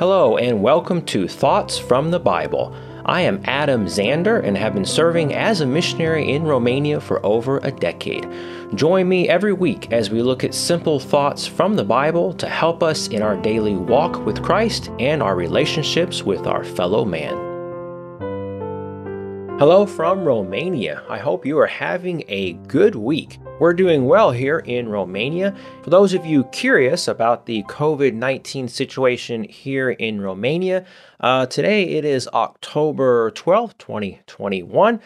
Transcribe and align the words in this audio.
Hello, 0.00 0.38
and 0.38 0.62
welcome 0.62 1.02
to 1.02 1.28
Thoughts 1.28 1.78
from 1.78 2.10
the 2.10 2.18
Bible. 2.18 2.74
I 3.04 3.20
am 3.20 3.42
Adam 3.44 3.84
Zander 3.84 4.42
and 4.42 4.56
have 4.56 4.72
been 4.72 4.86
serving 4.86 5.34
as 5.34 5.60
a 5.60 5.66
missionary 5.66 6.32
in 6.32 6.44
Romania 6.44 7.02
for 7.02 7.20
over 7.24 7.58
a 7.58 7.70
decade. 7.70 8.26
Join 8.74 9.10
me 9.10 9.28
every 9.28 9.52
week 9.52 9.92
as 9.92 10.08
we 10.08 10.22
look 10.22 10.42
at 10.42 10.54
simple 10.54 11.00
thoughts 11.00 11.46
from 11.46 11.76
the 11.76 11.84
Bible 11.84 12.32
to 12.32 12.48
help 12.48 12.82
us 12.82 13.08
in 13.08 13.20
our 13.20 13.36
daily 13.36 13.76
walk 13.76 14.24
with 14.24 14.42
Christ 14.42 14.90
and 14.98 15.22
our 15.22 15.36
relationships 15.36 16.22
with 16.22 16.46
our 16.46 16.64
fellow 16.64 17.04
man. 17.04 17.39
Hello 19.60 19.84
from 19.84 20.24
Romania. 20.24 21.02
I 21.06 21.18
hope 21.18 21.44
you 21.44 21.58
are 21.58 21.66
having 21.66 22.24
a 22.28 22.54
good 22.66 22.94
week. 22.94 23.38
We're 23.58 23.74
doing 23.74 24.06
well 24.06 24.30
here 24.30 24.60
in 24.60 24.88
Romania. 24.88 25.54
For 25.82 25.90
those 25.90 26.14
of 26.14 26.24
you 26.24 26.44
curious 26.44 27.08
about 27.08 27.44
the 27.44 27.62
COVID 27.64 28.14
19 28.14 28.68
situation 28.68 29.44
here 29.44 29.90
in 29.90 30.22
Romania, 30.22 30.86
uh, 31.20 31.44
today 31.44 31.82
it 31.90 32.06
is 32.06 32.26
October 32.28 33.32
12, 33.32 33.76
2021. 33.76 34.98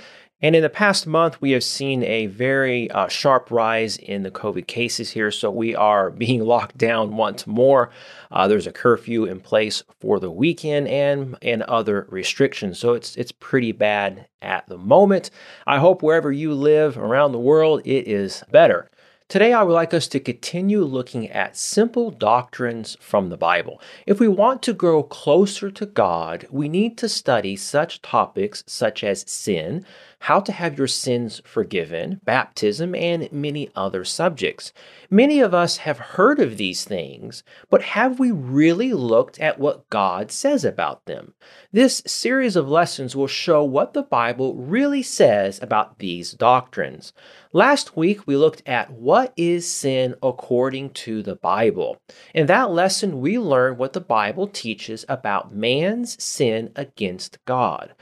And 0.44 0.54
in 0.54 0.60
the 0.60 0.68
past 0.68 1.06
month, 1.06 1.40
we 1.40 1.52
have 1.52 1.64
seen 1.64 2.02
a 2.02 2.26
very 2.26 2.90
uh, 2.90 3.08
sharp 3.08 3.50
rise 3.50 3.96
in 3.96 4.24
the 4.24 4.30
COVID 4.30 4.66
cases 4.66 5.12
here. 5.12 5.30
So 5.30 5.50
we 5.50 5.74
are 5.74 6.10
being 6.24 6.44
locked 6.44 6.76
down 6.76 7.16
once 7.16 7.46
more. 7.46 7.88
Uh, 8.30 8.46
there's 8.46 8.66
a 8.66 8.72
curfew 8.72 9.24
in 9.24 9.40
place 9.40 9.82
for 10.00 10.20
the 10.20 10.30
weekend 10.30 10.86
and 10.88 11.38
and 11.40 11.62
other 11.62 12.06
restrictions. 12.10 12.78
So 12.78 12.92
it's 12.92 13.16
it's 13.16 13.32
pretty 13.32 13.72
bad 13.72 14.28
at 14.42 14.68
the 14.68 14.76
moment. 14.76 15.30
I 15.66 15.78
hope 15.78 16.02
wherever 16.02 16.30
you 16.30 16.52
live 16.52 16.98
around 16.98 17.32
the 17.32 17.38
world, 17.38 17.80
it 17.86 18.06
is 18.06 18.44
better. 18.50 18.90
Today, 19.26 19.54
I 19.54 19.62
would 19.62 19.72
like 19.72 19.94
us 19.94 20.06
to 20.08 20.20
continue 20.20 20.84
looking 20.84 21.30
at 21.30 21.56
simple 21.56 22.10
doctrines 22.10 22.98
from 23.00 23.30
the 23.30 23.38
Bible. 23.38 23.80
If 24.06 24.20
we 24.20 24.28
want 24.28 24.62
to 24.62 24.74
grow 24.74 25.02
closer 25.02 25.70
to 25.70 25.86
God, 25.86 26.46
we 26.50 26.68
need 26.68 26.98
to 26.98 27.08
study 27.08 27.56
such 27.56 28.02
topics 28.02 28.62
such 28.66 29.02
as 29.02 29.28
sin, 29.28 29.86
how 30.24 30.40
to 30.40 30.52
have 30.52 30.78
your 30.78 30.86
sins 30.86 31.42
forgiven, 31.44 32.18
baptism, 32.24 32.94
and 32.94 33.30
many 33.30 33.68
other 33.76 34.06
subjects. 34.06 34.72
Many 35.10 35.40
of 35.40 35.52
us 35.52 35.76
have 35.76 35.98
heard 35.98 36.40
of 36.40 36.56
these 36.56 36.82
things, 36.82 37.42
but 37.68 37.82
have 37.82 38.18
we 38.18 38.30
really 38.30 38.94
looked 38.94 39.38
at 39.38 39.58
what 39.58 39.90
God 39.90 40.30
says 40.30 40.64
about 40.64 41.04
them? 41.04 41.34
This 41.72 42.02
series 42.06 42.56
of 42.56 42.70
lessons 42.70 43.14
will 43.14 43.26
show 43.26 43.62
what 43.64 43.92
the 43.92 44.02
Bible 44.02 44.54
really 44.54 45.02
says 45.02 45.60
about 45.62 45.98
these 45.98 46.32
doctrines. 46.32 47.12
Last 47.52 47.94
week, 47.94 48.26
we 48.26 48.34
looked 48.34 48.62
at 48.64 48.90
what 48.90 49.34
is 49.36 49.70
sin 49.70 50.14
according 50.22 50.90
to 51.04 51.22
the 51.22 51.36
Bible. 51.36 51.98
In 52.34 52.46
that 52.46 52.70
lesson, 52.70 53.20
we 53.20 53.38
learned 53.38 53.76
what 53.76 53.92
the 53.92 54.00
Bible 54.00 54.48
teaches 54.48 55.04
about 55.06 55.54
man's 55.54 56.22
sin 56.22 56.72
against 56.76 57.44
God. 57.44 57.94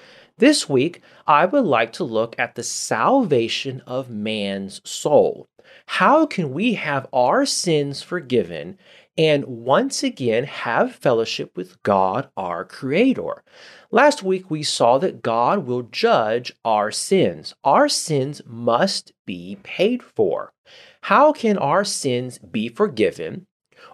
This 0.42 0.68
week, 0.68 1.02
I 1.24 1.46
would 1.46 1.66
like 1.66 1.92
to 1.92 2.02
look 2.02 2.34
at 2.36 2.56
the 2.56 2.64
salvation 2.64 3.80
of 3.86 4.10
man's 4.10 4.80
soul. 4.84 5.46
How 5.86 6.26
can 6.26 6.52
we 6.52 6.74
have 6.74 7.06
our 7.12 7.46
sins 7.46 8.02
forgiven 8.02 8.76
and 9.16 9.44
once 9.44 10.02
again 10.02 10.42
have 10.42 10.96
fellowship 10.96 11.56
with 11.56 11.80
God, 11.84 12.28
our 12.36 12.64
Creator? 12.64 13.44
Last 13.92 14.24
week, 14.24 14.50
we 14.50 14.64
saw 14.64 14.98
that 14.98 15.22
God 15.22 15.64
will 15.64 15.82
judge 15.82 16.52
our 16.64 16.90
sins. 16.90 17.54
Our 17.62 17.88
sins 17.88 18.42
must 18.44 19.12
be 19.24 19.58
paid 19.62 20.02
for. 20.02 20.52
How 21.02 21.30
can 21.30 21.56
our 21.56 21.84
sins 21.84 22.38
be 22.38 22.66
forgiven? 22.66 23.46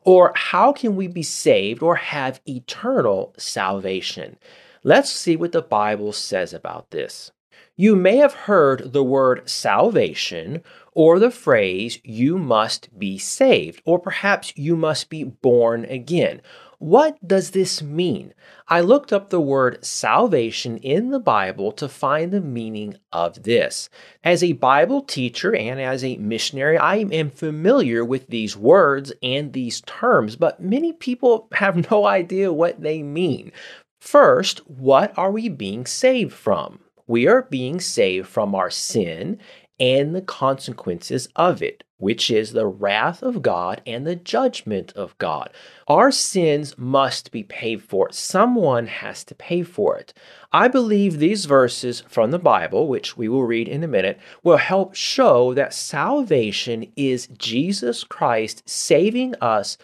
Or 0.03 0.33
how 0.35 0.73
can 0.73 0.97
we 0.97 1.09
be 1.09 1.23
saved 1.23 1.83
or 1.83 1.97
have 1.97 2.41
eternal 2.47 3.35
salvation? 3.37 4.39
Let's 4.85 5.11
see 5.11 5.37
what 5.37 5.53
the 5.53 5.63
Bible 5.63 6.13
says 6.13 6.53
about 6.53 6.91
this. 6.91 7.33
You 7.77 7.95
may 7.95 8.17
have 8.17 8.35
heard 8.35 8.93
the 8.93 9.05
word 9.05 9.49
salvation 9.49 10.63
or 10.93 11.19
the 11.21 11.31
phrase 11.31 12.01
you 12.03 12.37
must 12.37 12.99
be 12.99 13.19
saved, 13.19 13.81
or 13.85 14.01
perhaps 14.01 14.53
you 14.57 14.75
must 14.75 15.09
be 15.09 15.23
born 15.23 15.85
again. 15.85 16.41
What 16.81 17.19
does 17.27 17.51
this 17.51 17.83
mean? 17.83 18.35
I 18.69 18.81
looked 18.81 19.13
up 19.13 19.31
the 19.31 19.41
word 19.41 19.85
salvation 19.85 20.77
in 20.79 21.11
the 21.11 21.21
Bible 21.21 21.73
to 21.73 21.89
find 21.89 22.33
the 22.33 22.41
meaning 22.41 22.97
of 23.13 23.43
this. 23.45 23.89
As 24.23 24.43
a 24.43 24.53
Bible 24.53 25.03
teacher 25.03 25.55
and 25.55 25.81
as 25.81 26.05
a 26.05 26.17
missionary, 26.17 26.79
I 26.79 26.97
am 26.97 27.31
familiar 27.31 28.05
with 28.05 28.29
these 28.29 28.57
words 28.57 29.13
and 29.23 29.53
these 29.53 29.81
terms, 29.83 30.37
but 30.37 30.61
many 30.61 30.93
people 30.93 31.49
have 31.53 31.91
no 31.91 32.07
idea 32.07 32.53
what 32.53 32.81
they 32.81 33.03
mean. 33.03 33.53
First, 33.99 34.61
what 34.69 35.13
are 35.19 35.31
we 35.31 35.49
being 35.49 35.87
saved 35.87 36.33
from? 36.33 36.81
We 37.07 37.27
are 37.27 37.43
being 37.43 37.81
saved 37.81 38.29
from 38.29 38.55
our 38.55 38.71
sin 38.71 39.39
and 39.81 40.15
the 40.15 40.23
consequences 40.23 41.29
of 41.37 41.63
it, 41.63 41.85
which 41.99 42.31
is 42.31 42.53
the 42.53 42.67
wrath 42.67 43.23
of 43.23 43.43
God 43.43 43.81
and 43.87 44.07
the 44.07 44.17
judgment 44.17 44.93
of 44.93 45.17
God. 45.19 45.51
Our 45.87 46.11
sins 46.11 46.77
must 46.77 47.31
be 47.31 47.43
paid 47.43 47.83
for. 47.83 48.11
Someone 48.13 48.87
has 48.87 49.25
to 49.25 49.35
pay 49.35 49.63
for 49.63 49.97
it. 49.97 50.13
I 50.53 50.69
believe 50.69 51.19
these 51.19 51.45
verses 51.45 52.03
from 52.09 52.31
the 52.31 52.39
Bible, 52.39 52.89
which 52.89 53.17
we 53.17 53.29
will 53.29 53.45
read 53.45 53.69
in 53.69 53.85
a 53.85 53.89
minute, 53.89 54.19
will 54.43 54.57
help 54.57 54.95
show 54.95 55.55
that 55.55 55.75
salvation 55.75 56.91
is 56.97 57.29
Jesus 57.39 58.05
Christ 58.05 58.69
saving 58.69 59.35
us 59.41 59.79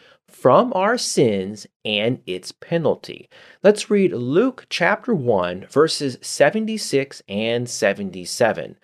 from 0.44 0.75
our 0.75 0.99
sins 0.99 1.66
and 1.87 2.21
its 2.27 2.53
penalty. 2.53 3.31
Let's 3.62 3.88
read 3.88 4.12
Luke 4.12 4.66
chapter 4.69 5.15
1, 5.15 5.69
verses 5.71 6.19
76 6.21 7.22
and 7.27 7.66
77. 7.66 8.77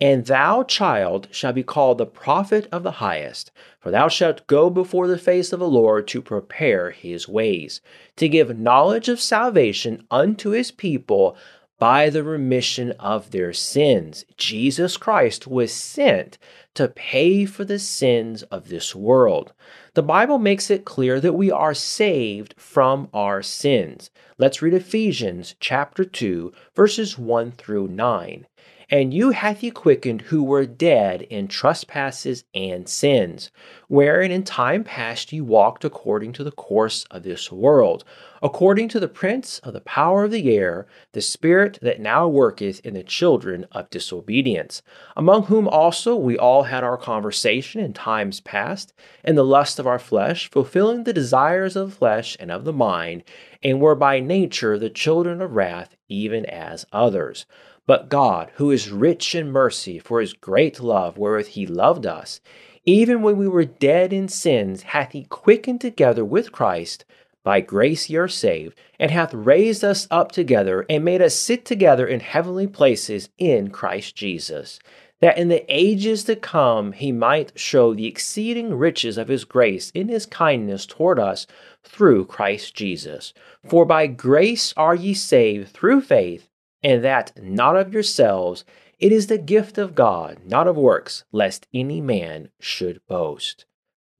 And 0.00 0.26
thou, 0.26 0.62
child, 0.62 1.26
shall 1.32 1.52
be 1.52 1.64
called 1.64 1.98
the 1.98 2.06
prophet 2.06 2.68
of 2.70 2.84
the 2.84 2.92
highest, 3.02 3.50
for 3.80 3.90
thou 3.90 4.06
shalt 4.06 4.46
go 4.46 4.70
before 4.70 5.08
the 5.08 5.18
face 5.18 5.52
of 5.52 5.58
the 5.58 5.66
Lord 5.66 6.06
to 6.06 6.22
prepare 6.22 6.92
his 6.92 7.28
ways, 7.28 7.80
to 8.14 8.28
give 8.28 8.56
knowledge 8.56 9.08
of 9.08 9.20
salvation 9.20 10.06
unto 10.12 10.50
his 10.50 10.70
people 10.70 11.36
by 11.78 12.10
the 12.10 12.24
remission 12.24 12.90
of 12.92 13.30
their 13.30 13.52
sins. 13.52 14.24
Jesus 14.36 14.96
Christ 14.96 15.46
was 15.46 15.72
sent 15.72 16.38
to 16.74 16.88
pay 16.88 17.44
for 17.44 17.64
the 17.64 17.78
sins 17.78 18.42
of 18.44 18.68
this 18.68 18.94
world. 18.94 19.52
The 19.94 20.02
Bible 20.02 20.38
makes 20.38 20.70
it 20.70 20.84
clear 20.84 21.20
that 21.20 21.32
we 21.32 21.50
are 21.50 21.74
saved 21.74 22.54
from 22.56 23.08
our 23.14 23.42
sins. 23.42 24.10
Let's 24.38 24.62
read 24.62 24.74
Ephesians 24.74 25.54
chapter 25.60 26.04
2 26.04 26.52
verses 26.74 27.18
1 27.18 27.52
through 27.52 27.88
9. 27.88 28.46
And 28.90 29.12
you 29.12 29.30
hath 29.30 29.60
he 29.60 29.70
quickened 29.70 30.22
who 30.22 30.42
were 30.42 30.64
dead 30.64 31.20
in 31.22 31.46
trespasses 31.46 32.44
and 32.54 32.88
sins, 32.88 33.50
wherein 33.86 34.30
in 34.30 34.44
time 34.44 34.82
past 34.82 35.30
ye 35.30 35.42
walked 35.42 35.84
according 35.84 36.32
to 36.34 36.44
the 36.44 36.52
course 36.52 37.04
of 37.10 37.22
this 37.22 37.52
world, 37.52 38.04
according 38.42 38.88
to 38.88 39.00
the 39.00 39.08
prince 39.08 39.58
of 39.60 39.72
the 39.72 39.80
power 39.80 40.24
of 40.24 40.30
the 40.30 40.54
air, 40.54 40.86
the 41.12 41.20
spirit 41.20 41.78
that 41.82 42.00
now 42.00 42.26
worketh 42.26 42.80
in 42.80 42.94
the 42.94 43.02
children 43.02 43.66
of 43.72 43.90
disobedience, 43.90 44.82
among 45.16 45.44
whom 45.44 45.66
also 45.66 46.14
we 46.16 46.38
all 46.38 46.64
had 46.64 46.84
our 46.84 46.96
conversation 46.96 47.80
in 47.80 47.92
times 47.92 48.40
past, 48.40 48.92
in 49.24 49.34
the 49.34 49.44
lust 49.44 49.78
of 49.78 49.86
our 49.86 49.98
flesh, 49.98 50.50
fulfilling 50.50 51.04
the 51.04 51.12
desires 51.12 51.76
of 51.76 51.90
the 51.90 51.96
flesh 51.96 52.36
and 52.40 52.50
of 52.50 52.64
the 52.64 52.72
mind, 52.72 53.22
and 53.62 53.80
were 53.80 53.94
by 53.94 54.20
nature 54.20 54.78
the 54.78 54.90
children 54.90 55.40
of 55.42 55.54
wrath, 55.54 55.96
even 56.08 56.46
as 56.46 56.86
others. 56.92 57.46
But 57.86 58.10
God, 58.10 58.50
who 58.56 58.70
is 58.70 58.90
rich 58.90 59.34
in 59.34 59.50
mercy 59.50 59.98
for 59.98 60.20
his 60.20 60.34
great 60.34 60.78
love 60.78 61.16
wherewith 61.16 61.48
he 61.48 61.66
loved 61.66 62.04
us, 62.04 62.40
even 62.84 63.22
when 63.22 63.36
we 63.36 63.48
were 63.48 63.64
dead 63.64 64.12
in 64.12 64.28
sins, 64.28 64.82
hath 64.82 65.12
he 65.12 65.24
quickened 65.24 65.80
together 65.80 66.24
with 66.24 66.52
Christ. 66.52 67.04
By 67.48 67.62
grace 67.62 68.10
ye 68.10 68.16
are 68.18 68.28
saved, 68.28 68.78
and 69.00 69.10
hath 69.10 69.32
raised 69.32 69.82
us 69.82 70.06
up 70.10 70.32
together, 70.32 70.84
and 70.90 71.02
made 71.02 71.22
us 71.22 71.34
sit 71.34 71.64
together 71.64 72.06
in 72.06 72.20
heavenly 72.20 72.66
places 72.66 73.30
in 73.38 73.70
Christ 73.70 74.14
Jesus, 74.14 74.78
that 75.22 75.38
in 75.38 75.48
the 75.48 75.64
ages 75.66 76.24
to 76.24 76.36
come 76.36 76.92
he 76.92 77.10
might 77.10 77.58
show 77.58 77.94
the 77.94 78.04
exceeding 78.04 78.74
riches 78.74 79.16
of 79.16 79.28
his 79.28 79.46
grace 79.46 79.88
in 79.92 80.08
his 80.08 80.26
kindness 80.26 80.84
toward 80.84 81.18
us 81.18 81.46
through 81.82 82.26
Christ 82.26 82.74
Jesus. 82.74 83.32
For 83.66 83.86
by 83.86 84.08
grace 84.08 84.74
are 84.76 84.94
ye 84.94 85.14
saved 85.14 85.68
through 85.68 86.02
faith 86.02 86.50
and 86.82 87.02
that 87.02 87.32
not 87.42 87.76
of 87.76 87.94
yourselves. 87.94 88.66
It 88.98 89.10
is 89.10 89.28
the 89.28 89.38
gift 89.38 89.78
of 89.78 89.94
God, 89.94 90.40
not 90.44 90.68
of 90.68 90.76
works, 90.76 91.24
lest 91.32 91.66
any 91.72 92.02
man 92.02 92.50
should 92.60 93.00
boast. 93.08 93.64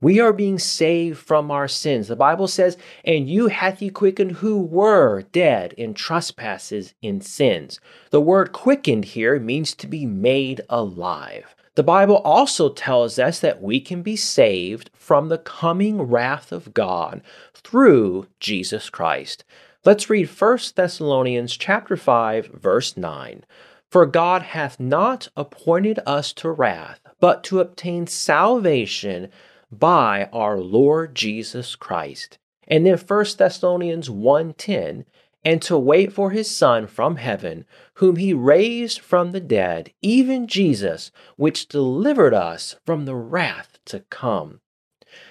We 0.00 0.21
are 0.21 0.33
being 0.33 0.61
saved 0.61 1.19
from 1.19 1.50
our 1.50 1.67
sins. 1.67 2.06
The 2.06 2.15
Bible 2.15 2.47
says, 2.47 2.77
And 3.05 3.29
you 3.29 3.49
hath 3.49 3.81
he 3.81 3.91
quickened 3.91 4.33
who 4.33 4.61
were 4.61 5.23
dead 5.33 5.73
in 5.73 5.93
trespasses 5.93 6.95
and 7.03 7.25
sins. 7.25 7.81
The 8.11 8.21
word 8.21 8.53
quickened 8.53 9.06
here 9.06 9.41
means 9.41 9.75
to 9.75 9.89
be 9.89 10.06
made 10.06 10.61
alive. 10.69 11.56
The 11.75 11.83
Bible 11.83 12.19
also 12.19 12.69
tells 12.69 13.19
us 13.19 13.41
that 13.41 13.61
we 13.61 13.81
can 13.81 14.03
be 14.03 14.15
saved 14.15 14.91
from 14.95 15.29
the 15.29 15.39
coming 15.39 16.03
wrath 16.03 16.53
of 16.53 16.75
God 16.75 17.21
through 17.55 18.29
Jesus 18.39 18.91
Christ. 18.91 19.43
Let's 19.85 20.09
read 20.09 20.29
1 20.29 20.59
Thessalonians 20.77 21.56
chapter 21.56 21.97
5 21.97 22.47
verse 22.49 22.97
9. 22.97 23.44
For 23.91 24.06
God 24.06 24.43
hath 24.43 24.79
not 24.79 25.29
appointed 25.37 25.99
us 26.06 26.33
to 26.35 26.51
wrath, 26.51 27.01
but 27.21 27.43
to 27.44 27.61
obtain 27.61 28.06
salvation 28.06 29.29
by 29.70 30.29
our 30.32 30.59
Lord 30.59 31.15
Jesus 31.15 31.76
Christ. 31.76 32.38
And 32.67 32.87
then 32.87 32.99
1 32.99 33.38
Thessalonians 33.38 34.09
1:10, 34.11 35.05
and 35.44 35.62
to 35.62 35.79
wait 35.79 36.12
for 36.12 36.31
his 36.31 36.55
Son 36.55 36.87
from 36.87 37.17
heaven, 37.17 37.65
whom 37.94 38.17
he 38.17 38.35
raised 38.35 39.00
from 39.00 39.32
the 39.32 39.41
dead, 39.41 39.93
even 40.03 40.47
Jesus, 40.47 41.11
which 41.37 41.69
delivered 41.69 42.35
us 42.35 42.76
from 42.85 43.05
the 43.05 43.15
wrath 43.15 43.79
to 43.87 44.00
come. 44.11 44.61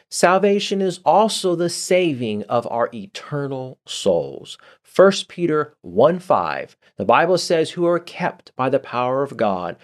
Salvation 0.10 0.82
is 0.82 1.00
also 1.06 1.54
the 1.54 1.70
saving 1.70 2.44
of 2.44 2.68
our 2.72 2.90
eternal 2.94 3.78
souls. 3.86 4.58
1 4.96 5.12
Peter 5.28 5.76
1 5.82 6.18
5, 6.20 6.78
the 6.96 7.06
Bible 7.06 7.38
says, 7.38 7.72
Who 7.72 7.86
are 7.86 8.00
kept 8.00 8.56
by 8.56 8.70
the 8.70 8.80
power 8.80 9.22
of 9.22 9.38
God 9.38 9.76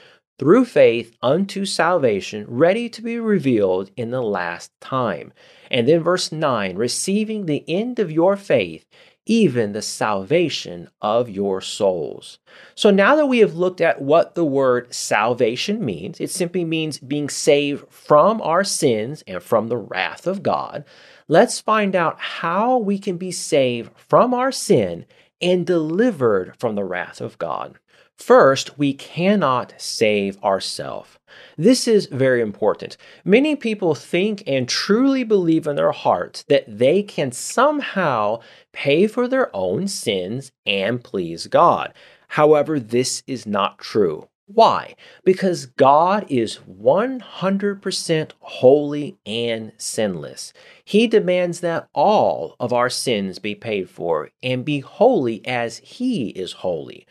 through 0.43 0.65
faith 0.65 1.15
unto 1.21 1.63
salvation, 1.63 2.43
ready 2.49 2.89
to 2.89 3.01
be 3.01 3.17
revealed 3.17 3.89
in 3.95 4.11
the 4.11 4.21
last 4.21 4.69
time. 4.81 5.31
And 5.71 5.87
then 5.87 6.03
verse 6.03 6.33
9, 6.33 6.75
receiving 6.75 7.45
the 7.45 7.63
end 7.65 7.97
of 7.97 8.11
your 8.11 8.35
faith, 8.35 8.85
even 9.25 9.71
the 9.71 9.81
salvation 9.81 10.89
of 11.01 11.29
your 11.29 11.61
souls. 11.61 12.39
So 12.75 12.91
now 12.91 13.15
that 13.15 13.27
we 13.27 13.39
have 13.39 13.55
looked 13.55 13.79
at 13.79 14.01
what 14.01 14.35
the 14.35 14.43
word 14.43 14.93
salvation 14.93 15.85
means, 15.85 16.19
it 16.19 16.29
simply 16.29 16.65
means 16.65 16.99
being 16.99 17.29
saved 17.29 17.85
from 17.89 18.41
our 18.41 18.65
sins 18.65 19.23
and 19.25 19.41
from 19.41 19.69
the 19.69 19.77
wrath 19.77 20.27
of 20.27 20.43
God. 20.43 20.83
Let's 21.29 21.61
find 21.61 21.95
out 21.95 22.19
how 22.19 22.79
we 22.79 22.99
can 22.99 23.15
be 23.15 23.31
saved 23.31 23.93
from 23.95 24.33
our 24.33 24.51
sin 24.51 25.05
and 25.41 25.65
delivered 25.65 26.53
from 26.59 26.75
the 26.75 26.83
wrath 26.83 27.21
of 27.21 27.37
God. 27.37 27.79
First, 28.17 28.77
we 28.77 28.93
cannot 28.93 29.73
save 29.77 30.41
ourselves. 30.43 31.17
This 31.57 31.87
is 31.87 32.05
very 32.07 32.41
important. 32.41 32.95
Many 33.25 33.55
people 33.55 33.95
think 33.95 34.43
and 34.45 34.69
truly 34.69 35.23
believe 35.23 35.67
in 35.67 35.75
their 35.75 35.91
hearts 35.91 36.43
that 36.47 36.65
they 36.67 37.03
can 37.03 37.31
somehow 37.31 38.39
pay 38.71 39.07
for 39.07 39.27
their 39.27 39.53
own 39.55 39.87
sins 39.87 40.51
and 40.65 41.03
please 41.03 41.47
God. 41.47 41.93
However, 42.29 42.79
this 42.79 43.23
is 43.27 43.45
not 43.45 43.79
true. 43.79 44.27
Why? 44.45 44.95
Because 45.23 45.67
God 45.67 46.25
is 46.29 46.59
100% 46.69 48.31
holy 48.39 49.17
and 49.25 49.71
sinless. 49.77 50.53
He 50.83 51.07
demands 51.07 51.61
that 51.61 51.87
all 51.93 52.55
of 52.59 52.73
our 52.73 52.89
sins 52.89 53.39
be 53.39 53.55
paid 53.55 53.89
for 53.89 54.29
and 54.43 54.65
be 54.65 54.81
holy 54.81 55.45
as 55.47 55.77
He 55.77 56.29
is 56.29 56.51
holy. 56.53 57.07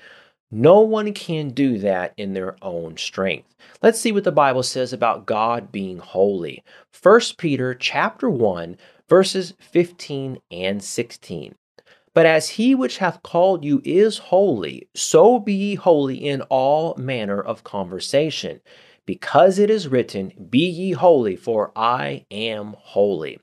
No 0.55 0.81
one 0.81 1.15
can 1.15 1.49
do 1.49 1.79
that 1.79 2.13
in 2.19 2.35
their 2.35 2.57
own 2.61 2.99
strength. 2.99 3.57
Let's 3.83 3.99
see 3.99 4.13
what 4.13 4.25
the 4.25 4.31
Bible 4.31 4.63
says 4.63 4.93
about 4.93 5.25
God 5.25 5.73
being 5.73 5.97
holy. 5.97 6.63
1 7.03 7.21
Peter 7.39 7.75
chapter 7.75 8.29
1 8.29 8.77
verses 9.09 9.55
15 9.61 10.39
and 10.51 10.85
16. 10.85 11.55
But 12.13 12.27
as 12.27 12.51
he 12.51 12.75
which 12.75 12.99
hath 12.99 13.23
called 13.23 13.65
you 13.65 13.81
is 13.83 14.19
holy, 14.19 14.89
so 14.95 15.39
be 15.39 15.55
ye 15.55 15.75
holy 15.75 16.17
in 16.17 16.43
all 16.43 16.95
manner 16.97 17.41
of 17.41 17.65
conversation, 17.65 18.61
because 19.07 19.59
it 19.59 19.71
is 19.71 19.89
written, 19.89 20.33
Be 20.51 20.69
ye 20.69 20.93
holy, 20.93 21.35
for 21.35 21.73
I 21.75 22.27
am 22.31 22.77
holy. 22.79 23.39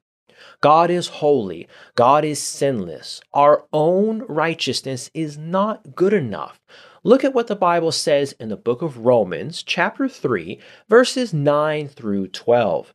God 0.62 0.90
is 0.90 1.08
holy. 1.08 1.68
God 1.96 2.24
is 2.24 2.42
sinless. 2.42 3.22
Our 3.34 3.66
own 3.74 4.20
righteousness 4.28 5.10
is 5.14 5.38
not 5.38 5.96
good 5.96 6.14
enough. 6.14 6.60
Look 7.04 7.24
at 7.24 7.34
what 7.34 7.48
the 7.48 7.56
Bible 7.56 7.94
says 7.94 8.34
in 8.34 8.50
the 8.50 8.58
book 8.58 8.82
of 8.82 9.06
Romans, 9.06 9.64
chapter 9.64 10.10
3, 10.10 10.60
verses 10.90 11.34
9 11.34 11.88
through 11.88 12.28
12. 12.28 12.94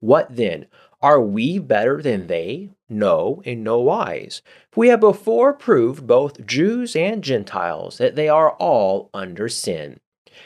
What 0.00 0.34
then? 0.34 0.66
Are 1.02 1.20
we 1.20 1.58
better 1.58 2.00
than 2.00 2.28
they? 2.28 2.70
No, 2.88 3.42
in 3.44 3.62
no 3.62 3.80
wise. 3.80 4.40
We 4.74 4.88
have 4.88 5.00
before 5.00 5.52
proved 5.52 6.06
both 6.06 6.46
Jews 6.46 6.96
and 6.96 7.22
Gentiles 7.22 7.98
that 7.98 8.16
they 8.16 8.28
are 8.28 8.52
all 8.52 9.10
under 9.12 9.48
sin. 9.48 10.00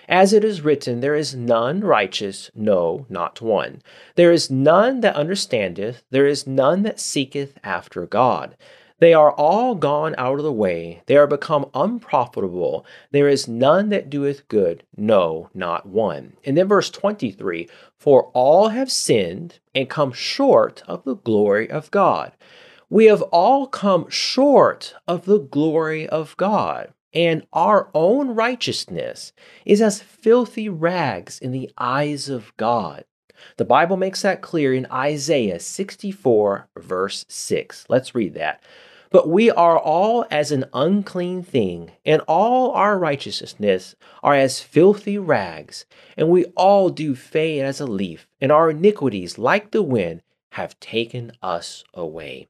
As 0.09 0.33
it 0.33 0.43
is 0.45 0.63
written, 0.63 1.01
There 1.01 1.15
is 1.15 1.35
none 1.35 1.83
righteous, 1.83 2.51
no, 2.55 3.07
not 3.09 3.41
one. 3.41 3.83
There 4.17 4.33
is 4.33 4.51
none 4.51 5.01
that 5.01 5.15
understandeth, 5.15 6.03
there 6.11 6.27
is 6.27 6.47
none 6.47 6.83
that 6.83 6.99
seeketh 6.99 7.59
after 7.63 8.05
God. 8.07 8.57
They 8.99 9.13
are 9.13 9.33
all 9.33 9.75
gone 9.75 10.15
out 10.17 10.39
of 10.39 10.45
the 10.45 10.53
way. 10.53 11.03
They 11.07 11.17
are 11.17 11.27
become 11.27 11.71
unprofitable. 11.75 12.87
There 13.11 13.29
is 13.29 13.47
none 13.47 13.91
that 13.91 14.09
doeth 14.09 14.49
good, 14.49 14.85
no, 14.97 15.51
not 15.53 15.87
one. 15.87 16.35
And 16.45 16.57
then 16.57 16.69
verse 16.69 16.89
23 16.91 17.69
For 17.99 18.31
all 18.33 18.69
have 18.69 18.91
sinned 18.91 19.59
and 19.75 19.91
come 19.91 20.13
short 20.13 20.83
of 20.89 21.05
the 21.05 21.17
glory 21.17 21.71
of 21.71 21.91
God. 21.91 22.33
We 22.89 23.07
have 23.07 23.23
all 23.23 23.67
come 23.67 24.09
short 24.09 24.95
of 25.07 25.27
the 25.27 25.41
glory 25.41 26.09
of 26.09 26.37
God, 26.37 26.95
and 27.13 27.47
our 27.53 27.91
own 27.93 28.31
righteousness 28.31 29.33
is 29.65 29.83
as 29.83 30.01
filthy 30.01 30.69
rags 30.69 31.39
in 31.39 31.51
the 31.51 31.71
eyes 31.77 32.29
of 32.29 32.57
God. 32.57 33.05
The 33.57 33.65
Bible 33.65 33.97
makes 33.97 34.23
that 34.23 34.43
clear 34.43 34.75
in 34.75 34.87
Isaiah 34.87 35.61
64, 35.61 36.69
verse 36.77 37.25
6. 37.29 37.87
Let's 37.89 38.15
read 38.15 38.35
that. 38.35 38.63
But 39.11 39.29
we 39.29 39.51
are 39.51 39.79
all 39.79 40.27
as 40.31 40.51
an 40.51 40.65
unclean 40.73 41.43
thing, 41.43 41.93
and 42.05 42.21
all 42.23 42.73
our 42.73 42.99
righteousness 42.99 43.95
are 44.23 44.35
as 44.35 44.61
filthy 44.61 45.17
rags, 45.17 45.87
and 46.17 46.29
we 46.29 46.47
all 46.57 46.91
do 46.91 47.15
fade 47.15 47.63
as 47.63 47.81
a 47.81 47.87
leaf, 47.87 48.27
and 48.41 48.51
our 48.51 48.71
iniquities, 48.71 49.39
like 49.39 49.71
the 49.71 49.83
wind, 49.83 50.23
have 50.53 50.79
taken 50.81 51.33
us 51.43 51.85
away. 51.95 52.49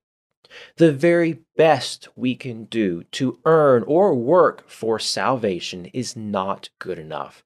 The 0.77 0.93
very 0.93 1.41
best 1.57 2.09
we 2.17 2.35
can 2.35 2.65
do 2.65 3.05
to 3.13 3.39
earn 3.45 3.83
or 3.83 4.15
work 4.15 4.69
for 4.69 4.99
salvation 4.99 5.87
is 5.87 6.17
not 6.17 6.71
good 6.79 6.99
enough. 6.99 7.45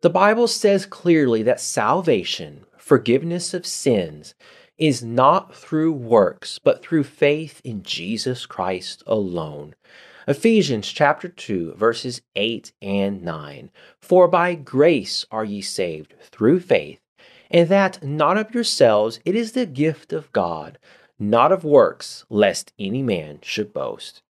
The 0.00 0.10
Bible 0.10 0.46
says 0.46 0.86
clearly 0.86 1.42
that 1.42 1.60
salvation, 1.60 2.64
forgiveness 2.88 3.52
of 3.52 3.66
sins, 3.66 4.34
is 4.78 5.04
not 5.04 5.54
through 5.54 5.92
works, 5.92 6.58
but 6.58 6.80
through 6.80 7.04
faith 7.04 7.60
in 7.62 7.82
Jesus 7.82 8.46
Christ 8.46 9.02
alone. 9.06 9.74
Ephesians 10.26 10.90
chapter 10.90 11.28
2 11.28 11.74
verses 11.74 12.22
8 12.34 12.72
and 12.80 13.22
9. 13.22 13.70
For 14.00 14.26
by 14.26 14.54
grace 14.54 15.26
are 15.30 15.44
ye 15.44 15.60
saved 15.60 16.14
through 16.22 16.60
faith, 16.60 17.00
and 17.50 17.68
that 17.68 18.02
not 18.02 18.38
of 18.38 18.54
yourselves, 18.54 19.20
it 19.26 19.34
is 19.34 19.52
the 19.52 19.66
gift 19.66 20.14
of 20.14 20.32
God, 20.32 20.78
not 21.18 21.52
of 21.52 21.64
works, 21.64 22.24
lest 22.30 22.72
any 22.78 23.02
man 23.02 23.40
should 23.42 23.74
boast. 23.74 24.22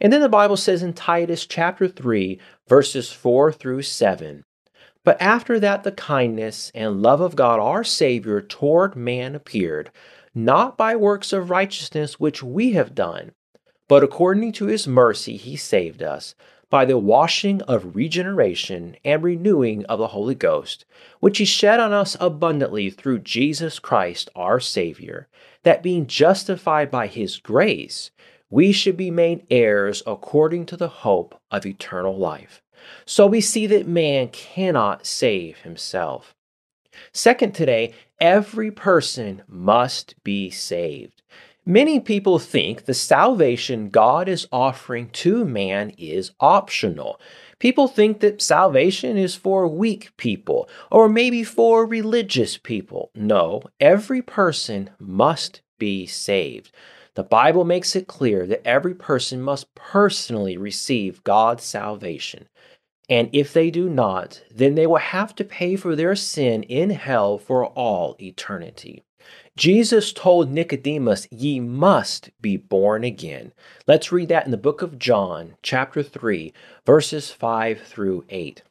And 0.00 0.12
then 0.12 0.22
the 0.22 0.28
Bible 0.28 0.56
says 0.56 0.82
in 0.82 0.92
Titus 0.92 1.46
chapter 1.46 1.86
3 1.86 2.40
verses 2.66 3.12
4 3.12 3.52
through 3.52 3.82
7, 3.82 4.44
but 5.04 5.20
after 5.20 5.58
that, 5.58 5.82
the 5.82 5.92
kindness 5.92 6.70
and 6.74 7.02
love 7.02 7.20
of 7.20 7.36
God 7.36 7.58
our 7.58 7.82
Savior 7.82 8.40
toward 8.40 8.94
man 8.94 9.34
appeared, 9.34 9.90
not 10.34 10.78
by 10.78 10.94
works 10.94 11.32
of 11.32 11.50
righteousness 11.50 12.20
which 12.20 12.42
we 12.42 12.72
have 12.72 12.94
done, 12.94 13.32
but 13.88 14.04
according 14.04 14.52
to 14.52 14.66
his 14.66 14.86
mercy 14.86 15.36
he 15.36 15.56
saved 15.56 16.02
us, 16.02 16.34
by 16.70 16.86
the 16.86 16.96
washing 16.96 17.60
of 17.62 17.94
regeneration 17.94 18.96
and 19.04 19.22
renewing 19.22 19.84
of 19.84 19.98
the 19.98 20.06
Holy 20.06 20.34
Ghost, 20.34 20.86
which 21.20 21.36
he 21.36 21.44
shed 21.44 21.78
on 21.78 21.92
us 21.92 22.16
abundantly 22.18 22.88
through 22.88 23.18
Jesus 23.18 23.78
Christ 23.78 24.30
our 24.34 24.58
Savior, 24.58 25.28
that 25.64 25.82
being 25.82 26.06
justified 26.06 26.90
by 26.90 27.08
his 27.08 27.36
grace, 27.36 28.10
we 28.48 28.72
should 28.72 28.96
be 28.96 29.10
made 29.10 29.46
heirs 29.50 30.02
according 30.06 30.64
to 30.66 30.76
the 30.78 30.88
hope 30.88 31.38
of 31.50 31.66
eternal 31.66 32.16
life. 32.16 32.62
So 33.04 33.26
we 33.26 33.40
see 33.40 33.66
that 33.68 33.86
man 33.86 34.28
cannot 34.28 35.06
save 35.06 35.58
himself. 35.58 36.34
Second, 37.12 37.54
today, 37.54 37.94
every 38.20 38.70
person 38.70 39.42
must 39.48 40.14
be 40.24 40.50
saved. 40.50 41.22
Many 41.64 42.00
people 42.00 42.40
think 42.40 42.84
the 42.84 42.94
salvation 42.94 43.88
God 43.88 44.28
is 44.28 44.48
offering 44.50 45.10
to 45.10 45.44
man 45.44 45.90
is 45.90 46.32
optional. 46.40 47.20
People 47.60 47.86
think 47.86 48.18
that 48.18 48.42
salvation 48.42 49.16
is 49.16 49.36
for 49.36 49.68
weak 49.68 50.10
people 50.16 50.68
or 50.90 51.08
maybe 51.08 51.44
for 51.44 51.86
religious 51.86 52.58
people. 52.58 53.12
No, 53.14 53.62
every 53.78 54.22
person 54.22 54.90
must 54.98 55.62
be 55.78 56.04
saved. 56.04 56.72
The 57.14 57.22
Bible 57.22 57.64
makes 57.64 57.94
it 57.94 58.08
clear 58.08 58.44
that 58.46 58.66
every 58.66 58.94
person 58.94 59.40
must 59.40 59.72
personally 59.76 60.56
receive 60.56 61.22
God's 61.22 61.62
salvation. 61.62 62.48
And 63.08 63.28
if 63.32 63.52
they 63.52 63.70
do 63.70 63.88
not, 63.88 64.42
then 64.50 64.74
they 64.74 64.86
will 64.86 64.96
have 64.96 65.34
to 65.36 65.44
pay 65.44 65.76
for 65.76 65.96
their 65.96 66.14
sin 66.14 66.62
in 66.64 66.90
hell 66.90 67.38
for 67.38 67.66
all 67.66 68.16
eternity. 68.20 69.04
Jesus 69.56 70.12
told 70.12 70.50
Nicodemus, 70.50 71.28
Ye 71.30 71.60
must 71.60 72.30
be 72.40 72.56
born 72.56 73.04
again. 73.04 73.52
Let's 73.86 74.10
read 74.10 74.28
that 74.28 74.46
in 74.46 74.50
the 74.50 74.56
book 74.56 74.82
of 74.82 74.98
John, 74.98 75.56
chapter 75.62 76.02
3, 76.02 76.52
verses 76.86 77.30
5 77.30 77.82
through 77.82 78.24
8. 78.30 78.62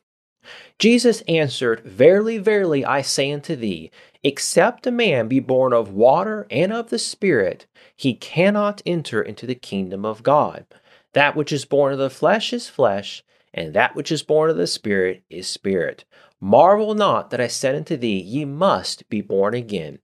Jesus 0.79 1.21
answered, 1.27 1.81
Verily, 1.81 2.39
verily, 2.39 2.83
I 2.83 3.03
say 3.03 3.31
unto 3.31 3.55
thee, 3.55 3.91
except 4.23 4.87
a 4.87 4.91
man 4.91 5.27
be 5.27 5.39
born 5.39 5.71
of 5.71 5.93
water 5.93 6.47
and 6.49 6.73
of 6.73 6.89
the 6.89 6.97
Spirit, 6.97 7.67
he 7.95 8.15
cannot 8.15 8.81
enter 8.85 9.21
into 9.21 9.45
the 9.45 9.55
kingdom 9.55 10.03
of 10.03 10.23
God. 10.23 10.65
That 11.13 11.35
which 11.35 11.51
is 11.51 11.65
born 11.65 11.93
of 11.93 11.99
the 11.99 12.09
flesh 12.09 12.53
is 12.53 12.67
flesh, 12.67 13.23
and 13.53 13.73
that 13.73 13.95
which 13.95 14.11
is 14.11 14.23
born 14.23 14.49
of 14.49 14.57
the 14.57 14.67
Spirit 14.67 15.23
is 15.29 15.47
spirit. 15.47 16.05
Marvel 16.39 16.95
not 16.95 17.29
that 17.29 17.41
I 17.41 17.47
said 17.47 17.75
unto 17.75 17.97
thee, 17.97 18.19
Ye 18.19 18.45
must 18.45 19.07
be 19.09 19.21
born 19.21 19.53
again. 19.53 19.99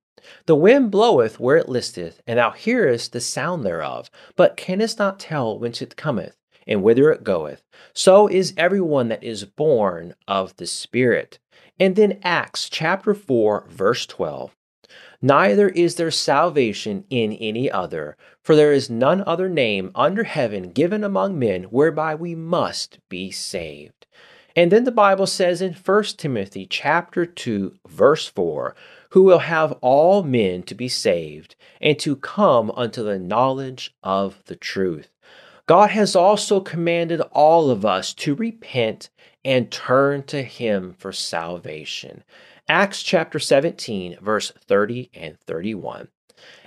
The 0.46 0.56
wind 0.56 0.92
bloweth 0.92 1.40
where 1.40 1.58
it 1.58 1.70
listeth, 1.70 2.22
and 2.28 2.38
thou 2.38 2.52
hearest 2.52 3.14
the 3.14 3.22
sound 3.22 3.64
thereof, 3.64 4.10
but 4.36 4.58
canst 4.58 5.00
not 5.00 5.20
tell 5.20 5.58
whence 5.58 5.82
it 5.82 5.96
cometh, 5.96 6.36
and 6.68 6.84
whither 6.84 7.12
it 7.12 7.24
goeth. 7.24 7.64
So 7.94 8.28
is 8.28 8.54
every 8.58 8.82
one 8.82 9.08
that 9.08 9.24
is 9.24 9.46
born 9.46 10.16
of 10.28 10.56
the 10.58 10.68
Spirit. 10.68 11.40
And 11.80 11.96
then 11.96 12.20
Acts 12.24 12.70
chapter 12.70 13.14
4, 13.14 13.68
verse 13.70 14.06
12. 14.06 14.56
Neither 15.22 15.70
is 15.70 15.96
there 15.96 16.12
salvation 16.12 17.06
in 17.10 17.34
any 17.34 17.72
other, 17.72 18.18
for 18.48 18.56
there 18.56 18.72
is 18.72 18.90
none 18.90 19.22
other 19.28 19.50
name 19.50 19.92
under 19.94 20.24
heaven 20.24 20.70
given 20.72 21.04
among 21.04 21.38
men 21.38 21.64
whereby 21.64 22.16
we 22.16 22.34
must 22.34 22.98
be 23.10 23.30
saved. 23.30 24.08
And 24.56 24.72
then 24.72 24.86
the 24.86 24.92
Bible 24.94 25.28
says 25.28 25.62
in 25.62 25.74
1 25.74 26.04
Timothy 26.16 26.66
chapter 26.66 27.26
2 27.26 27.76
verse 27.90 28.26
4, 28.26 28.74
who 29.10 29.24
will 29.24 29.40
have 29.40 29.74
all 29.82 30.24
men 30.24 30.64
to 30.64 30.74
be 30.74 30.88
saved 30.88 31.58
and 31.82 32.00
to 32.00 32.16
come 32.16 32.72
unto 32.72 33.04
the 33.04 33.20
knowledge 33.20 33.94
of 34.02 34.42
the 34.46 34.56
truth. 34.56 35.10
God 35.66 35.90
has 35.90 36.16
also 36.16 36.62
commanded 36.62 37.20
all 37.34 37.70
of 37.70 37.86
us 37.86 38.14
to 38.14 38.34
repent 38.34 39.10
and 39.44 39.70
turn 39.70 40.24
to 40.24 40.42
him 40.42 40.96
for 40.98 41.12
salvation. 41.12 42.24
Acts 42.70 43.04
chapter 43.04 43.40
17 43.40 44.20
verse 44.22 44.54
30 44.70 45.10
and 45.14 45.38
31. 45.38 46.08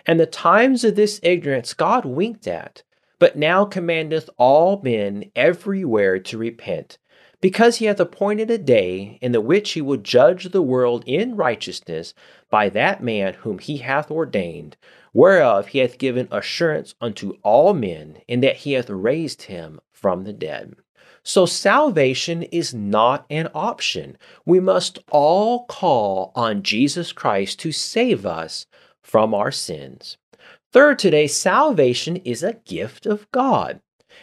And 0.06 0.18
the 0.18 0.26
times 0.26 0.84
of 0.84 0.94
this 0.96 1.20
ignorance 1.22 1.74
God 1.74 2.04
winked 2.04 2.46
at, 2.46 2.82
but 3.18 3.36
now 3.36 3.64
commandeth 3.64 4.30
all 4.38 4.80
men 4.82 5.30
everywhere 5.36 6.18
to 6.18 6.38
repent, 6.38 6.98
because 7.40 7.76
he 7.76 7.86
hath 7.86 8.00
appointed 8.00 8.50
a 8.50 8.58
day 8.58 9.18
in 9.20 9.32
the 9.32 9.40
which 9.40 9.72
he 9.72 9.80
will 9.80 9.98
judge 9.98 10.44
the 10.44 10.62
world 10.62 11.04
in 11.06 11.36
righteousness 11.36 12.14
by 12.50 12.68
that 12.70 13.02
man 13.02 13.34
whom 13.34 13.58
he 13.58 13.78
hath 13.78 14.10
ordained, 14.10 14.76
whereof 15.12 15.68
he 15.68 15.78
hath 15.78 15.98
given 15.98 16.28
assurance 16.30 16.94
unto 17.00 17.36
all 17.42 17.74
men, 17.74 18.18
in 18.26 18.40
that 18.40 18.56
he 18.56 18.72
hath 18.72 18.88
raised 18.88 19.42
him 19.42 19.80
from 19.92 20.24
the 20.24 20.32
dead. 20.32 20.74
So 21.22 21.44
salvation 21.44 22.42
is 22.44 22.72
not 22.72 23.26
an 23.28 23.48
option. 23.54 24.16
We 24.46 24.60
must 24.60 24.98
all 25.10 25.66
call 25.66 26.32
on 26.34 26.62
Jesus 26.62 27.12
Christ 27.12 27.58
to 27.60 27.72
save 27.72 28.24
us 28.24 28.66
from 29.10 29.34
our 29.34 29.50
sins. 29.50 30.18
Third, 30.72 31.00
today, 31.00 31.26
salvation 31.26 32.16
is 32.16 32.44
a 32.44 32.60
gift 32.64 33.06
of 33.06 33.28
God. 33.32 33.80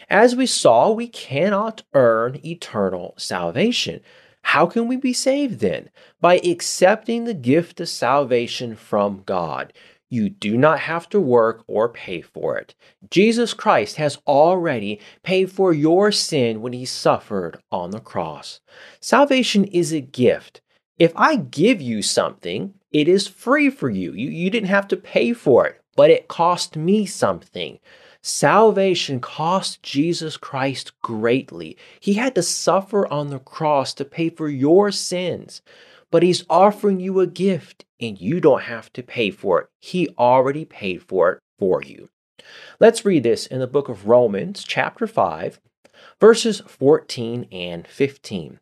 As 0.08 0.34
we 0.34 0.46
saw, 0.46 0.90
we 0.90 1.08
cannot 1.08 1.82
earn 1.92 2.40
eternal 2.42 3.12
salvation. 3.18 4.00
How 4.42 4.64
can 4.64 4.88
we 4.88 4.96
be 4.96 5.12
saved 5.12 5.60
then? 5.60 5.90
By 6.22 6.36
accepting 6.38 7.24
the 7.24 7.34
gift 7.34 7.80
of 7.80 7.88
salvation 7.90 8.76
from 8.76 9.24
God. 9.26 9.74
You 10.08 10.30
do 10.30 10.56
not 10.56 10.80
have 10.80 11.06
to 11.10 11.20
work 11.20 11.64
or 11.66 11.90
pay 11.90 12.22
for 12.22 12.56
it. 12.56 12.74
Jesus 13.10 13.52
Christ 13.52 13.96
has 13.96 14.16
already 14.26 15.00
paid 15.22 15.52
for 15.52 15.74
your 15.74 16.10
sin 16.12 16.62
when 16.62 16.72
he 16.72 16.86
suffered 16.86 17.58
on 17.70 17.90
the 17.90 18.00
cross. 18.00 18.60
Salvation 19.00 19.64
is 19.64 19.92
a 19.92 20.00
gift. 20.00 20.62
If 20.98 21.12
I 21.14 21.36
give 21.36 21.80
you 21.80 22.02
something, 22.02 22.74
it 22.90 23.06
is 23.06 23.28
free 23.28 23.70
for 23.70 23.88
you. 23.88 24.12
You, 24.12 24.30
you 24.30 24.50
didn't 24.50 24.68
have 24.68 24.88
to 24.88 24.96
pay 24.96 25.32
for 25.32 25.64
it, 25.66 25.80
but 25.94 26.10
it 26.10 26.26
cost 26.26 26.76
me 26.76 27.06
something. 27.06 27.78
Salvation 28.20 29.20
cost 29.20 29.80
Jesus 29.82 30.36
Christ 30.36 31.00
greatly. 31.00 31.76
He 32.00 32.14
had 32.14 32.34
to 32.34 32.42
suffer 32.42 33.06
on 33.06 33.28
the 33.28 33.38
cross 33.38 33.94
to 33.94 34.04
pay 34.04 34.28
for 34.28 34.48
your 34.48 34.90
sins, 34.90 35.62
but 36.10 36.24
He's 36.24 36.44
offering 36.50 36.98
you 36.98 37.20
a 37.20 37.28
gift 37.28 37.84
and 38.00 38.20
you 38.20 38.40
don't 38.40 38.62
have 38.62 38.92
to 38.94 39.02
pay 39.04 39.30
for 39.30 39.60
it. 39.60 39.68
He 39.78 40.08
already 40.18 40.64
paid 40.64 41.04
for 41.04 41.30
it 41.32 41.38
for 41.60 41.80
you. 41.80 42.08
Let's 42.80 43.04
read 43.04 43.22
this 43.22 43.46
in 43.46 43.60
the 43.60 43.66
book 43.68 43.88
of 43.88 44.08
Romans, 44.08 44.64
chapter 44.64 45.06
5, 45.06 45.60
verses 46.20 46.60
14 46.66 47.46
and 47.52 47.86
15. 47.86 48.58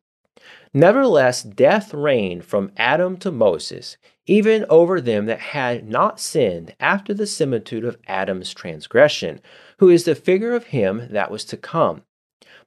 Nevertheless, 0.77 1.43
death 1.43 1.95
reigned 1.95 2.45
from 2.45 2.71
Adam 2.77 3.17
to 3.21 3.33
Moses, 3.33 3.97
even 4.27 4.67
over 4.69 5.01
them 5.01 5.25
that 5.25 5.41
had 5.41 5.89
not 5.89 6.21
sinned 6.21 6.75
after 6.79 7.15
the 7.15 7.27
similitude 7.27 7.83
of 7.83 7.97
Adam's 8.07 8.53
transgression, 8.53 9.41
who 9.79 9.89
is 9.89 10.05
the 10.05 10.15
figure 10.15 10.53
of 10.53 10.65
him 10.65 11.09
that 11.11 11.31
was 11.31 11.47
to 11.47 11.57
come. 11.57 12.03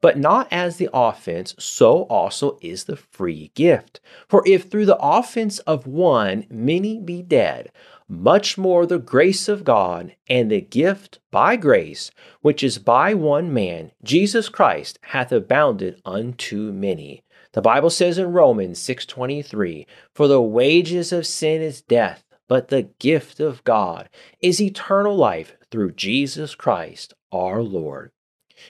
But 0.01 0.17
not 0.17 0.47
as 0.49 0.77
the 0.77 0.89
offense, 0.91 1.53
so 1.59 2.05
also 2.05 2.57
is 2.63 2.85
the 2.85 2.95
free 2.95 3.51
gift. 3.53 3.99
For 4.27 4.41
if 4.47 4.63
through 4.63 4.87
the 4.87 4.97
offense 4.97 5.59
of 5.59 5.85
one 5.85 6.47
many 6.49 6.99
be 6.99 7.21
dead, 7.21 7.71
much 8.07 8.57
more 8.57 8.87
the 8.87 8.97
grace 8.97 9.47
of 9.47 9.63
God 9.63 10.15
and 10.27 10.49
the 10.49 10.61
gift 10.61 11.19
by 11.29 11.57
grace, 11.57 12.09
which 12.41 12.63
is 12.63 12.79
by 12.79 13.13
one 13.13 13.53
man, 13.53 13.91
Jesus 14.01 14.49
Christ, 14.49 14.97
hath 15.03 15.31
abounded 15.31 16.01
unto 16.03 16.71
many. 16.71 17.23
The 17.53 17.61
Bible 17.63 17.89
says 17.89 18.19
in 18.19 18.31
Romans 18.31 18.79
6:23, 18.79 19.87
"For 20.13 20.27
the 20.27 20.41
wages 20.41 21.11
of 21.11 21.25
sin 21.25 21.63
is 21.63 21.81
death, 21.81 22.23
but 22.47 22.67
the 22.67 22.89
gift 22.99 23.39
of 23.39 23.63
God 23.63 24.07
is 24.39 24.61
eternal 24.61 25.15
life 25.15 25.57
through 25.71 25.93
Jesus 25.93 26.53
Christ 26.53 27.15
our 27.31 27.63
Lord." 27.63 28.11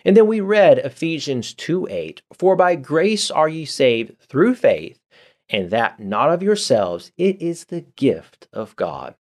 And 0.06 0.16
then 0.16 0.28
we 0.28 0.40
read 0.40 0.80
Ephesians 0.80 1.54
2:8, 1.54 2.22
"For 2.32 2.56
by 2.56 2.76
grace 2.76 3.30
are 3.30 3.50
ye 3.50 3.66
saved 3.66 4.18
through 4.20 4.56
faith, 4.56 5.02
and 5.50 5.72
that 5.72 6.00
not 6.00 6.32
of 6.32 6.42
yourselves, 6.42 7.12
it 7.18 7.42
is 7.42 7.66
the 7.66 7.82
gift 7.82 8.48
of 8.54 8.78
God." 8.78 9.16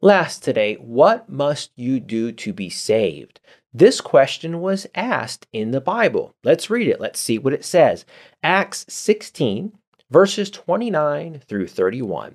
Last 0.00 0.44
today, 0.44 0.74
what 0.76 1.28
must 1.28 1.72
you 1.74 1.98
do 1.98 2.30
to 2.32 2.52
be 2.52 2.70
saved? 2.70 3.40
This 3.78 4.00
question 4.00 4.60
was 4.60 4.88
asked 4.96 5.46
in 5.52 5.70
the 5.70 5.80
Bible. 5.80 6.34
Let's 6.42 6.68
read 6.68 6.88
it. 6.88 7.00
Let's 7.00 7.20
see 7.20 7.38
what 7.38 7.52
it 7.52 7.64
says. 7.64 8.04
Acts 8.42 8.84
16, 8.88 9.72
verses 10.10 10.50
29 10.50 11.42
through 11.46 11.68
31. 11.68 12.34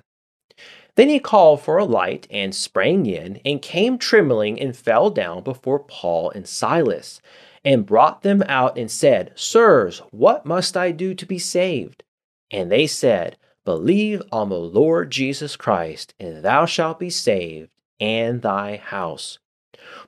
Then 0.94 1.10
he 1.10 1.18
called 1.18 1.60
for 1.60 1.76
a 1.76 1.84
light 1.84 2.26
and 2.30 2.54
sprang 2.54 3.04
in, 3.04 3.42
and 3.44 3.60
came 3.60 3.98
trembling 3.98 4.58
and 4.58 4.74
fell 4.74 5.10
down 5.10 5.42
before 5.42 5.80
Paul 5.80 6.30
and 6.30 6.48
Silas, 6.48 7.20
and 7.62 7.84
brought 7.84 8.22
them 8.22 8.42
out 8.48 8.78
and 8.78 8.90
said, 8.90 9.32
Sirs, 9.34 9.98
what 10.12 10.46
must 10.46 10.78
I 10.78 10.92
do 10.92 11.12
to 11.12 11.26
be 11.26 11.38
saved? 11.38 12.04
And 12.50 12.72
they 12.72 12.86
said, 12.86 13.36
Believe 13.66 14.22
on 14.32 14.48
the 14.48 14.58
Lord 14.58 15.10
Jesus 15.10 15.56
Christ, 15.56 16.14
and 16.18 16.42
thou 16.42 16.64
shalt 16.64 16.98
be 16.98 17.10
saved, 17.10 17.68
and 18.00 18.40
thy 18.40 18.76
house. 18.78 19.38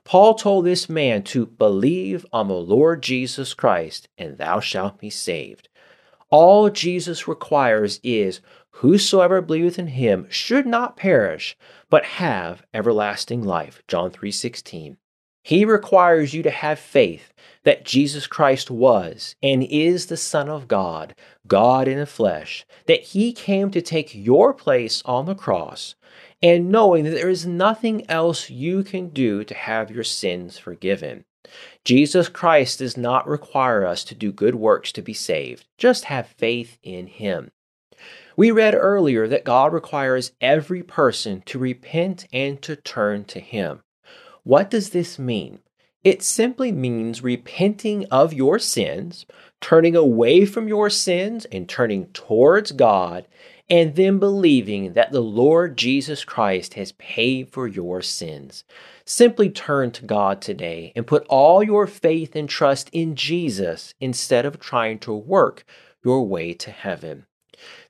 Paul 0.03 0.35
told 0.35 0.65
this 0.65 0.89
man 0.89 1.23
to 1.23 1.45
believe 1.45 2.25
on 2.31 2.47
the 2.47 2.53
Lord 2.53 3.01
Jesus 3.03 3.53
Christ, 3.53 4.07
and 4.17 4.37
thou 4.37 4.59
shalt 4.59 4.99
be 4.99 5.09
saved. 5.09 5.69
All 6.29 6.69
Jesus 6.69 7.27
requires 7.27 7.99
is 8.03 8.41
whosoever 8.71 9.41
believeth 9.41 9.79
in 9.79 9.87
him 9.87 10.27
should 10.29 10.67
not 10.67 10.97
perish, 10.97 11.57
but 11.89 12.03
have 12.03 12.63
everlasting 12.73 13.43
life. 13.43 13.81
John 13.87 14.11
3:16. 14.11 14.97
He 15.41 15.63
requires 15.63 16.33
you 16.33 16.43
to 16.43 16.49
have 16.49 16.77
faith 16.77 17.31
that 17.63 17.85
Jesus 17.85 18.27
Christ 18.27 18.69
was 18.69 19.35
and 19.41 19.63
is 19.63 20.07
the 20.07 20.17
Son 20.17 20.49
of 20.49 20.67
God, 20.67 21.15
God 21.47 21.87
in 21.87 21.97
the 21.97 22.05
flesh, 22.05 22.65
that 22.85 23.01
he 23.01 23.31
came 23.31 23.71
to 23.71 23.81
take 23.81 24.13
your 24.13 24.53
place 24.53 25.01
on 25.05 25.25
the 25.25 25.35
cross, 25.35 25.95
and 26.41 26.69
knowing 26.69 27.03
that 27.03 27.11
there 27.11 27.29
is 27.29 27.45
nothing 27.45 28.09
else 28.09 28.49
you 28.49 28.83
can 28.83 29.09
do 29.09 29.43
to 29.43 29.53
have 29.53 29.91
your 29.91 30.03
sins 30.03 30.57
forgiven. 30.57 31.25
Jesus 31.83 32.27
Christ 32.29 32.79
does 32.79 32.97
not 32.97 33.27
require 33.27 33.85
us 33.85 34.03
to 34.05 34.15
do 34.15 34.31
good 34.31 34.55
works 34.55 34.91
to 34.93 35.01
be 35.01 35.13
saved, 35.13 35.65
just 35.77 36.05
have 36.05 36.27
faith 36.27 36.77
in 36.83 37.07
Him. 37.07 37.51
We 38.35 38.51
read 38.51 38.75
earlier 38.75 39.27
that 39.27 39.45
God 39.45 39.73
requires 39.73 40.33
every 40.41 40.83
person 40.83 41.41
to 41.47 41.57
repent 41.57 42.27
and 42.31 42.61
to 42.61 42.75
turn 42.75 43.25
to 43.25 43.39
Him. 43.39 43.81
What 44.43 44.69
does 44.69 44.91
this 44.91 45.17
mean? 45.17 45.59
It 46.03 46.21
simply 46.21 46.71
means 46.71 47.23
repenting 47.23 48.05
of 48.11 48.33
your 48.33 48.59
sins, 48.59 49.25
turning 49.59 49.95
away 49.95 50.45
from 50.45 50.67
your 50.67 50.89
sins 50.89 51.45
and 51.45 51.67
turning 51.67 52.07
towards 52.07 52.71
God, 52.71 53.27
and 53.69 53.95
then 53.95 54.17
believing 54.17 54.93
that 54.93 55.11
the 55.11 55.21
Lord 55.21 55.77
Jesus 55.77 56.23
Christ 56.23 56.75
has 56.75 56.93
paid 56.93 57.49
for 57.49 57.67
your 57.67 58.01
sins. 58.01 58.63
Simply 59.05 59.49
turn 59.49 59.91
to 59.91 60.05
God 60.05 60.41
today 60.41 60.93
and 60.95 61.05
put 61.05 61.25
all 61.27 61.61
your 61.61 61.85
faith 61.85 62.35
and 62.35 62.47
trust 62.47 62.89
in 62.93 63.15
Jesus 63.15 63.93
instead 63.99 64.45
of 64.45 64.59
trying 64.59 64.99
to 64.99 65.13
work 65.13 65.65
your 66.03 66.25
way 66.25 66.53
to 66.53 66.71
heaven. 66.71 67.25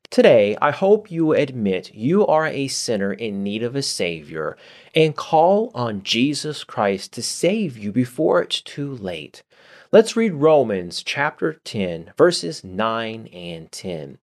Today, 0.09 0.55
I 0.61 0.71
hope 0.71 1.11
you 1.11 1.33
admit 1.33 1.93
you 1.93 2.25
are 2.25 2.47
a 2.47 2.69
sinner 2.69 3.11
in 3.11 3.43
need 3.43 3.61
of 3.61 3.75
a 3.75 3.81
Savior 3.81 4.57
and 4.95 5.15
call 5.15 5.69
on 5.75 6.01
Jesus 6.01 6.63
Christ 6.63 7.11
to 7.13 7.21
save 7.21 7.77
you 7.77 7.91
before 7.91 8.41
it's 8.41 8.61
too 8.61 8.95
late. 8.95 9.43
Let's 9.91 10.15
read 10.15 10.33
Romans 10.33 11.03
chapter 11.03 11.53
10, 11.53 12.13
verses 12.17 12.63
9 12.63 13.27
and 13.27 13.71
10. 13.71 14.17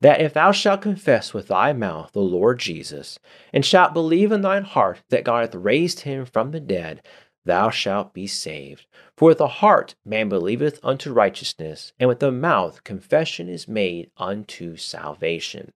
That 0.00 0.20
if 0.20 0.34
thou 0.34 0.52
shalt 0.52 0.82
confess 0.82 1.32
with 1.32 1.48
thy 1.48 1.72
mouth 1.72 2.12
the 2.12 2.20
Lord 2.20 2.58
Jesus, 2.58 3.18
and 3.52 3.64
shalt 3.64 3.94
believe 3.94 4.32
in 4.32 4.42
thine 4.42 4.64
heart 4.64 5.02
that 5.10 5.24
God 5.24 5.40
hath 5.40 5.54
raised 5.54 6.00
him 6.00 6.26
from 6.26 6.50
the 6.50 6.60
dead, 6.60 7.02
thou 7.44 7.70
shalt 7.70 8.12
be 8.12 8.26
saved. 8.26 8.86
For 9.16 9.28
with 9.28 9.38
the 9.38 9.48
heart 9.48 9.94
man 10.04 10.28
believeth 10.28 10.80
unto 10.82 11.12
righteousness, 11.12 11.92
and 11.98 12.08
with 12.08 12.20
the 12.20 12.32
mouth 12.32 12.84
confession 12.84 13.48
is 13.48 13.68
made 13.68 14.10
unto 14.16 14.76
salvation. 14.76 15.72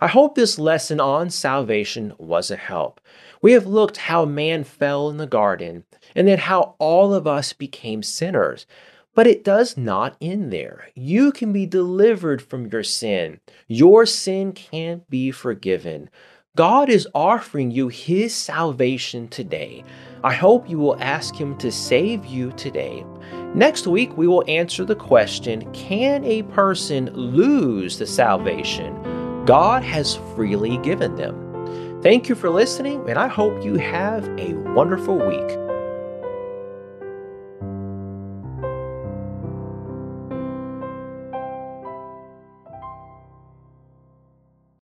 I 0.00 0.06
hope 0.06 0.34
this 0.34 0.58
lesson 0.58 1.00
on 1.00 1.30
salvation 1.30 2.12
was 2.18 2.50
a 2.50 2.56
help. 2.56 3.00
We 3.42 3.52
have 3.52 3.66
looked 3.66 3.96
how 3.96 4.24
man 4.24 4.62
fell 4.62 5.08
in 5.10 5.16
the 5.16 5.26
garden, 5.26 5.84
and 6.14 6.28
then 6.28 6.38
how 6.38 6.76
all 6.78 7.12
of 7.12 7.26
us 7.26 7.52
became 7.52 8.02
sinners. 8.02 8.66
But 9.16 9.26
it 9.26 9.44
does 9.44 9.78
not 9.78 10.14
end 10.20 10.52
there. 10.52 10.90
You 10.94 11.32
can 11.32 11.50
be 11.50 11.64
delivered 11.64 12.42
from 12.42 12.66
your 12.66 12.82
sin. 12.82 13.40
Your 13.66 14.04
sin 14.04 14.52
can 14.52 15.02
be 15.08 15.30
forgiven. 15.30 16.10
God 16.54 16.90
is 16.90 17.08
offering 17.14 17.70
you 17.70 17.88
His 17.88 18.34
salvation 18.34 19.26
today. 19.28 19.84
I 20.22 20.34
hope 20.34 20.68
you 20.68 20.78
will 20.78 21.02
ask 21.02 21.34
Him 21.34 21.56
to 21.58 21.72
save 21.72 22.26
you 22.26 22.52
today. 22.52 23.06
Next 23.54 23.86
week, 23.86 24.14
we 24.18 24.28
will 24.28 24.44
answer 24.48 24.84
the 24.84 24.94
question 24.94 25.72
Can 25.72 26.22
a 26.24 26.42
person 26.42 27.10
lose 27.14 27.98
the 27.98 28.06
salvation 28.06 29.44
God 29.46 29.82
has 29.82 30.16
freely 30.34 30.76
given 30.78 31.14
them? 31.14 32.02
Thank 32.02 32.28
you 32.28 32.34
for 32.34 32.50
listening, 32.50 33.08
and 33.08 33.18
I 33.18 33.28
hope 33.28 33.64
you 33.64 33.76
have 33.76 34.28
a 34.38 34.52
wonderful 34.74 35.16
week. 35.16 35.65